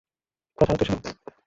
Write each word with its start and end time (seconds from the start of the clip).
কথা 0.57 0.73
তো 0.77 0.83
শোনো? 0.85 0.99